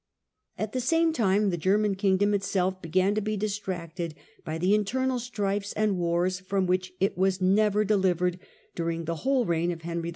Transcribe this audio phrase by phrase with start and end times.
[0.57, 5.19] At the same time the German kingdom itself began to be distracted by the internal
[5.19, 8.39] strifes and wars from which it was never delivered
[8.73, 10.09] during the whole reign of Henry IV.